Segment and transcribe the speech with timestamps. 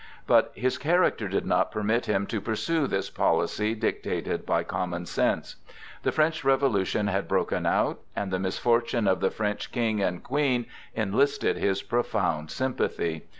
[0.25, 5.57] But his character did not permit him to pursue this policy dictated by common sense.
[6.01, 10.65] The French Revolution had broken out, and the misfortunes of the French King and Queen
[10.95, 13.25] enlisted his profound sympathy.